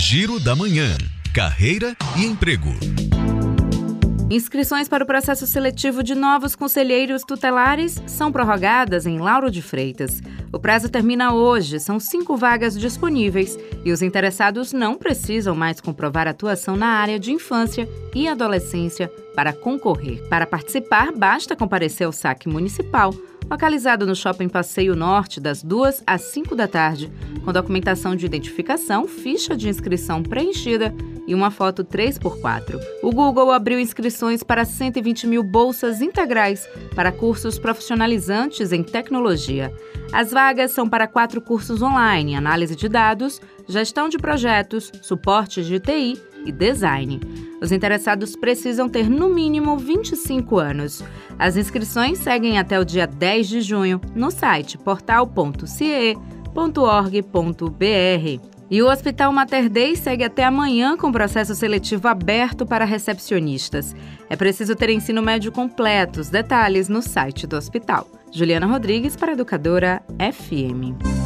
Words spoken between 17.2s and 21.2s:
infância e adolescência para concorrer. Para participar,